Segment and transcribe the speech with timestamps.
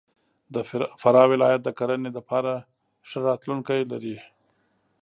[0.53, 0.55] د
[1.01, 2.53] فراه ولایت د کرهنې دپاره
[3.09, 4.17] ښه راتلونکی لري.